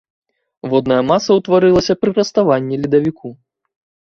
Водная 0.71 0.97
маса 1.09 1.31
ўтварылася 1.39 1.97
пры 2.01 2.11
раставанні 2.17 2.81
ледавіку. 2.89 3.29